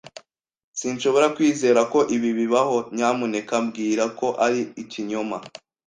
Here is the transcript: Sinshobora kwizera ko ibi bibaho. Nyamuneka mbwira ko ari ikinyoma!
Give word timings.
Sinshobora 0.79 1.27
kwizera 1.35 1.81
ko 1.91 1.99
ibi 2.15 2.29
bibaho. 2.39 2.77
Nyamuneka 2.95 3.55
mbwira 3.65 4.03
ko 4.19 4.27
ari 4.45 4.61
ikinyoma! 4.83 5.37